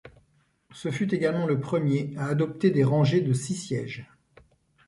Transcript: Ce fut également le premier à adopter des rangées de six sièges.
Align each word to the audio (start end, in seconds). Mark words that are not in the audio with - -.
Ce 0.73 0.89
fut 0.89 1.13
également 1.13 1.45
le 1.45 1.59
premier 1.59 2.11
à 2.17 2.25
adopter 2.25 2.71
des 2.71 2.83
rangées 2.83 3.21
de 3.21 3.33
six 3.33 3.53
sièges. 3.55 4.09